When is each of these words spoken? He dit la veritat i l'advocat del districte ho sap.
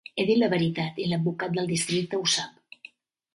He 0.13 0.23
dit 0.27 0.37
la 0.43 0.47
veritat 0.53 0.97
i 1.03 1.05
l'advocat 1.11 1.53
del 1.59 1.69
districte 1.73 2.21
ho 2.23 2.25
sap. 2.39 2.91